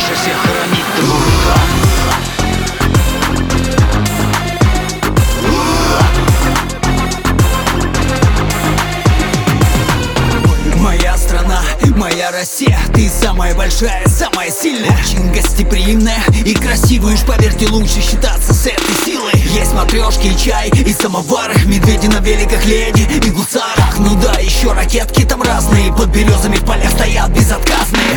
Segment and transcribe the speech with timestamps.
[0.00, 0.84] что же всех хоронить.
[1.00, 1.58] Друга?
[11.98, 14.96] Моя Россия, ты самая большая, самая сильная.
[15.04, 19.32] Очень гостеприимная и красивая Уж поверьте, лучше считаться с этой силой.
[19.34, 24.72] Есть матрешки и чай, и самовары Медведи на великах, леди и гусарах Ну да, еще
[24.72, 28.16] ракетки там разные Под березами в полях стоят безотказные.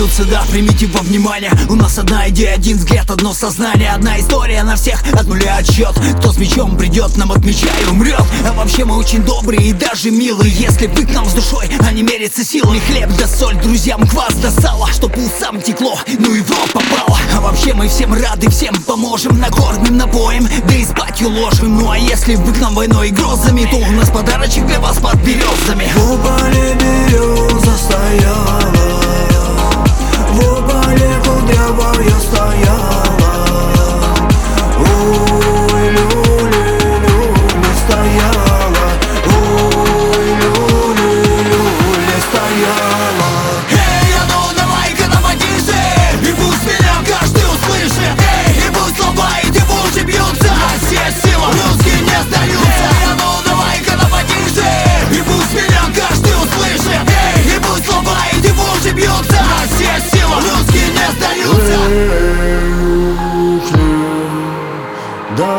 [0.00, 1.52] Сдаются, да, примите во внимание.
[1.68, 3.90] У нас одна идея, один взгляд, одно сознание.
[3.90, 7.90] Одна история на всех, от нуля отсчет Кто с мечом придет, нам от меча и
[7.90, 10.50] умрет А вообще мы очень добрые и даже милые.
[10.50, 12.80] Если к нам с душой, а не мерится силой.
[12.80, 17.18] Хлеб да соль, друзьям квас да сало Чтоб усам текло, ну и в рот попало.
[17.36, 21.78] А вообще мы всем рады, всем поможем Накормим, напоим, да и спать уложим.
[21.78, 25.16] Ну а если вы нам войной и грозами То у нас подарочек для вас под
[25.16, 26.16] березами В
[26.54, 28.39] береза стояла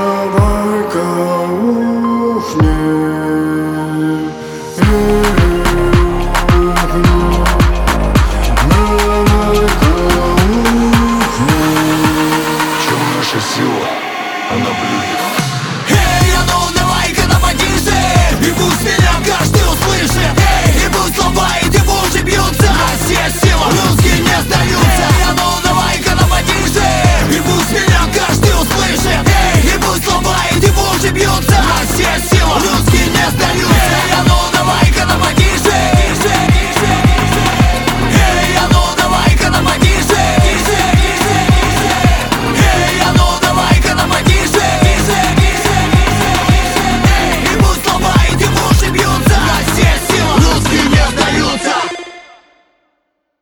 [0.01, 1.05] Давай-ка
[1.61, 2.71] ухнем
[13.17, 13.87] наша сила?
[14.49, 15.40] Она блюдет.